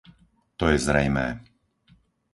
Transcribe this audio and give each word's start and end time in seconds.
To 0.57 0.65
je 0.73 0.77
zrejmé. 0.87 1.27